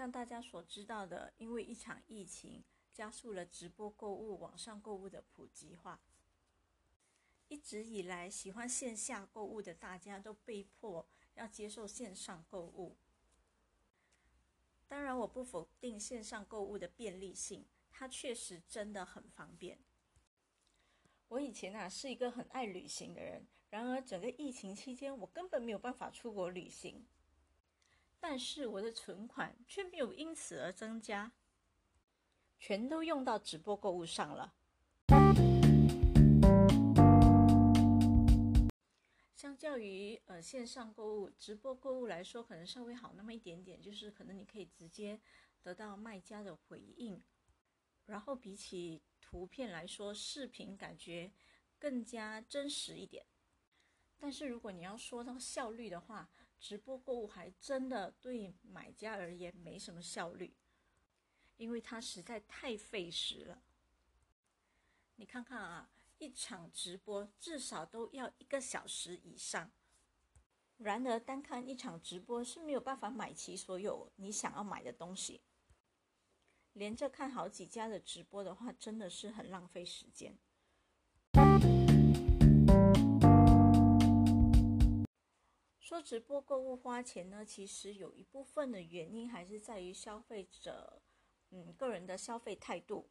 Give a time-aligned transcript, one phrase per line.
[0.00, 6.00] 像大家所知道的，因为一场疫情，加速了直播购物、网上购物的普及化。
[7.48, 12.96] 一直以来喜欢线下购物的大家都被迫要接受线上购物。
[14.88, 19.78] 当然，我不否定线上购物的便利性，它确实真的很方便。
[21.28, 27.06] 我以前啊是一个很爱旅行的人，然而整个疫情期间，我根本没有办法出国旅行。
[28.22, 31.32] 但是我的存款却没有因此而增加，
[32.58, 34.54] 全都用到直播购物上了。
[39.34, 45.18] 相较于呃线上购物，直播购物来说，可能稍微好那么一点点，就是可能你可以直接
[45.62, 47.22] 得到卖家的回应，
[48.04, 51.32] 然后比起图片来说，视频感觉
[51.78, 53.24] 更加真实一点。
[54.18, 60.54] 但是如果你要说到效率的话，直播购物还真的对买家而言没什么效率，
[61.56, 63.62] 因为它实在太费时了。
[65.16, 69.72] 你看看啊，一场直播至少都要一个小时以上。
[70.76, 75.42] 然而，单看一场直播是没有办法买齐所有你想要买的东西。
[76.74, 80.38] 连着看好几家的直播的话，真的是很浪费时间。
[86.02, 91.02] 直播购物花钱呢，其实有一部分的原因还是在于消费者，
[91.50, 93.08] 嗯，个人的消费态度。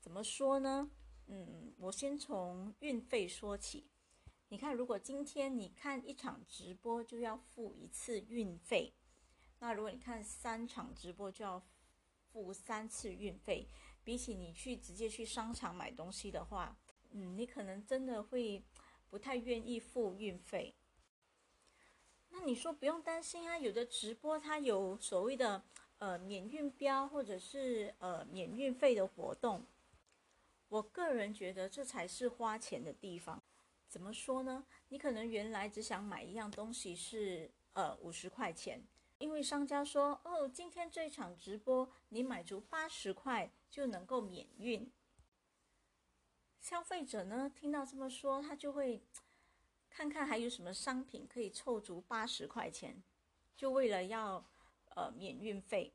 [0.00, 0.90] 怎么说呢？
[1.26, 3.88] 嗯，我先从运费说起。
[4.48, 8.92] 你看，如果今天你看一场直播就要付一次运费，
[9.60, 11.62] 那如果你看三场直播就要
[12.32, 13.68] 付三次运费，
[14.02, 16.76] 比起你去直接去商场买东西的话，
[17.10, 18.64] 嗯，你可能真的会
[19.08, 20.74] 不太愿意付运费。
[22.32, 25.62] 那你说不用担心啊，有的直播它有所谓的
[25.98, 29.64] 呃免运标或者是呃免运费的活动，
[30.68, 33.42] 我个人觉得这才是花钱的地方。
[33.88, 34.64] 怎么说呢？
[34.88, 38.80] 你可能原来只想买一样东西是呃五十块钱，
[39.18, 44.90] 因为商家说哦今天这场直播你买足八十块就能够免运，
[46.60, 49.02] 消费者呢听到这么说他就会。
[49.90, 53.02] 看看还有什么商品可以凑足八十块钱，
[53.56, 54.48] 就为了要
[54.94, 55.92] 呃免运费，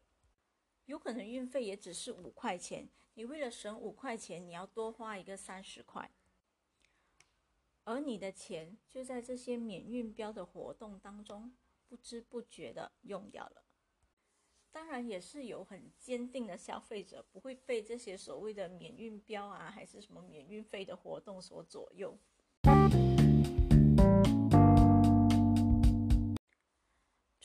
[0.85, 6.11] 有可能运费也只是五块钱，你为了省五块钱，你要多花一个三十块，
[7.85, 11.55] 而你的钱就在这些免运标的活动当中
[11.87, 13.63] 不知不觉的用掉了。
[14.71, 22.19] 当然也是有很坚定的消费者，不会被这些所谓的免运标啊，还是什么免运费的活动所左右。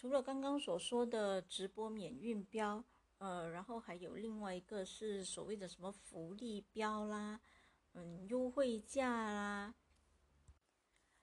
[0.00, 2.82] 除了刚刚所说的直播免运标，
[3.18, 7.38] 呃，然后还有另外一个是所谓的什么福利标啦，
[7.92, 9.74] 嗯，优惠价啦。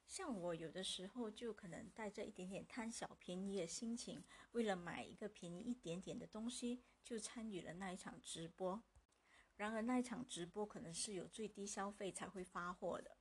[0.06, 8.84] 像我有的时候就可能带着一点点贪小便宜的心情，为了买一个便宜一点点的东西，就参与了那一场直播。
[9.56, 13.18] 然而那一场直播可能是有最低消费才会发货的，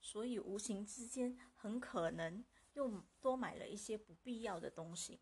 [0.00, 2.42] 所以无形之间很可能。
[2.74, 5.20] 又多买了一些不必要的东西，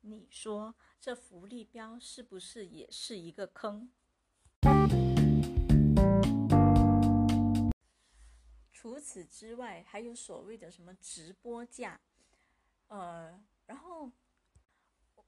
[0.00, 3.90] 你说这福利标是不是也是一个坑？
[8.72, 12.00] 除此之外，还有所谓的什么直播价，
[12.88, 14.10] 呃，然后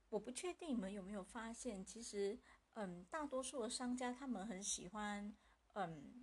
[0.08, 2.38] 我不确定你们有没有发现，其实，
[2.74, 5.34] 嗯，大多数的商家他们很喜欢，
[5.74, 6.21] 嗯。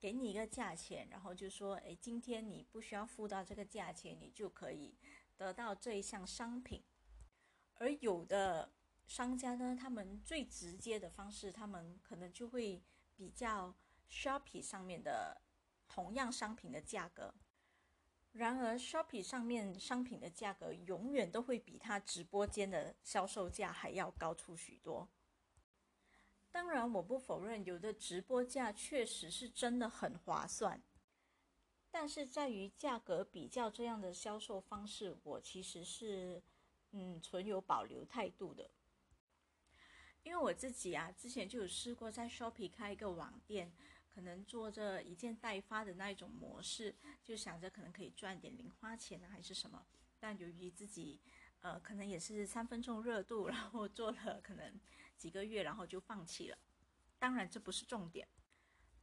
[0.00, 4.96] 给你一个价钱，然后就说：“哎，今天你不需要付到这个价钱，你就可以
[5.36, 6.82] 得到这一项商品。”
[7.76, 8.72] 而有的
[9.06, 12.82] 商家呢，他们最直接的方式，他们可能就会
[13.14, 13.74] 比较
[14.08, 15.42] Shopee 上面的
[15.86, 17.34] 同样商品的价格。
[18.32, 25.08] 然而，Shopee 上面商品的价格永远都会比他直播间的销售价还要高出许多。
[26.52, 30.82] 当然，我不否认有的直播价确实是真的很划算，
[31.90, 36.42] 但是在于价格比较这样的销售方式，我其实是
[36.90, 38.70] 嗯存有保留态度的。
[40.22, 43.72] 因为我自己啊，之前就有试过在 Shopee 开一个网店，
[44.12, 49.86] 可能做着一件代发的那一种模式，就想着可能可以赚点零花钱啊，还是什么。
[50.18, 51.20] 但由于自己
[51.60, 54.78] 呃，可能也是三分钟热度，然后做了可能
[55.20, 56.56] 几个月，然后就放弃了。
[57.18, 58.26] 当然，这不是重点，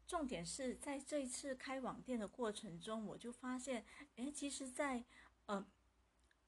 [0.07, 3.85] 重点是在这一次开网店的过程中，我就发现，
[4.15, 5.05] 哎，其实，在
[5.45, 5.63] 呃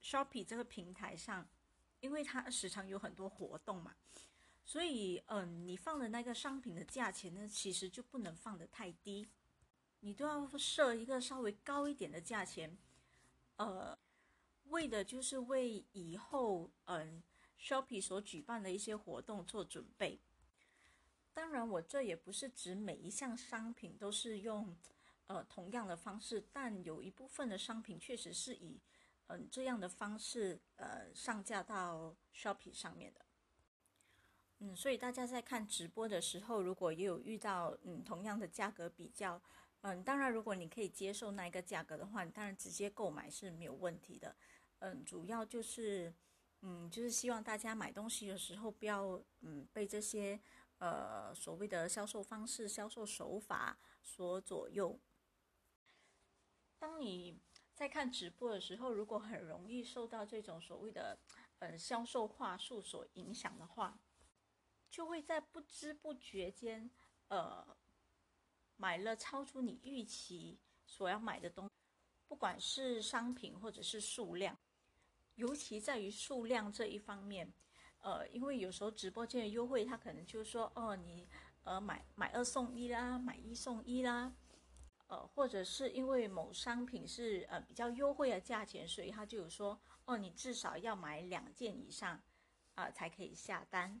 [0.02, 1.48] ，Shopee 这个平台上，
[2.00, 3.94] 因为它时常有很多活动嘛，
[4.64, 9.28] 所以嗯，你放的那个商品的价钱呢，其实就不能放得太低，
[10.00, 12.76] 你都要设一个稍微高一点的价钱，
[13.58, 13.96] 呃，
[14.64, 17.22] 为的就是为以后嗯
[17.60, 20.18] ，Shopee 所举办的一些活动做准备。
[21.34, 24.76] 当然，我这也不是指每一项商品都是用
[25.26, 28.80] 呃同样的方式，但有一部分的商品确实是以。
[29.32, 33.24] 嗯，这样的方式，呃，上架到 Shopee 上面的。
[34.58, 39.40] 嗯，所以大家在看直播的时候，如果也有遇到嗯同样的价格比较，
[39.82, 44.34] 嗯，当然如果你可以接受那一个价格的话，当然直接购买是没有问题的。
[44.80, 46.12] 嗯，主要就是，
[46.62, 50.38] 嗯，就是希望大家买东西的时候不要嗯被这些
[50.78, 54.98] 呃所谓的销售方式、销售手法所左右。
[56.78, 57.38] 当你
[57.74, 61.18] 在看直播的时候，如果很容易受到这种所谓的
[61.60, 63.98] 呃销售话术所影响的话，
[64.90, 66.90] 就会在不知不觉间，
[67.28, 67.76] 呃，
[68.76, 71.70] 买了超出你预期所要买的东，
[72.28, 74.58] 不管是商品或者是数量，
[75.36, 77.52] 尤其在于数量这一方面，
[78.00, 81.28] 呃，因为有时候直播间的优惠，它可能就是说，哦，你
[81.64, 84.32] 呃买买二送一啦，买一送一啦。
[85.08, 92.22] 呃，或者是因为某商品是呃比较优惠的价钱，所以他就有说，哦，你至少要买两件以上，
[92.76, 94.00] 啊才可以下单。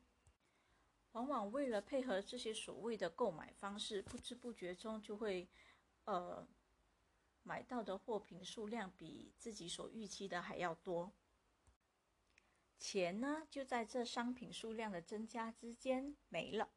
[1.12, 5.48] 往往为了配合这些所谓的购买方式，不知不觉中就会，
[6.04, 6.46] 呃，
[7.42, 11.10] 买到的货品数量比自己所预期的还要多，
[12.80, 16.70] 钱呢就在这商品数量的增加之间没了。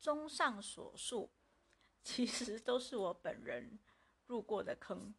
[0.00, 1.30] 综上所述，
[2.02, 3.78] 其实都是我本人
[4.24, 5.14] 入过的坑，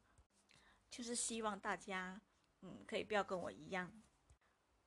[0.89, 2.19] 就是希望大家，
[2.62, 4.01] 嗯，可以不要跟我一样，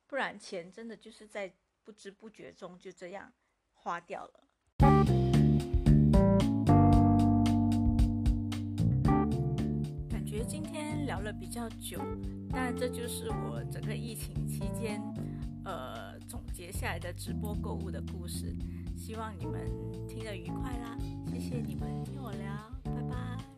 [0.05, 3.31] 不然钱真的就是在不知不觉中就这样
[3.73, 4.49] 花掉了。
[11.31, 11.99] 比较久，
[12.49, 15.01] 但这就是我整个疫情期间，
[15.63, 18.55] 呃，总结下来的直播购物的故事。
[18.95, 19.61] 希望你们
[20.07, 20.97] 听得愉快啦！
[21.27, 23.50] 谢谢你们听我聊，拜拜。